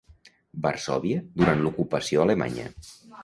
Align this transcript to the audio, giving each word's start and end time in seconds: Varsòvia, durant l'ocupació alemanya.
Varsòvia, 0.65 1.19
durant 1.41 1.63
l'ocupació 1.67 2.25
alemanya. 2.25 2.69